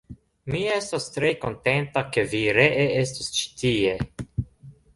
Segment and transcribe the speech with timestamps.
[0.53, 3.95] Mi estas tre kontenta, ke vi ree estas ĉi tie.